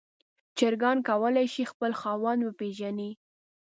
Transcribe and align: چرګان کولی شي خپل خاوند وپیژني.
چرګان 0.57 0.97
کولی 1.09 1.45
شي 1.53 1.63
خپل 1.71 1.91
خاوند 2.01 2.41
وپیژني. 2.43 3.11